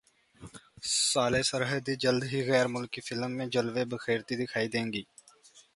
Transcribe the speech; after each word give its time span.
ژالے 1.01 1.41
سرحدی 1.49 1.93
جلد 2.03 2.23
ہی 2.31 2.39
غیر 2.49 2.67
ملکی 2.75 3.01
فلم 3.07 3.31
میں 3.37 3.47
جلوے 3.53 3.83
بکھیرتی 3.91 4.33
دکھائی 4.41 4.67
دیں 4.73 4.87
گی 4.93 5.03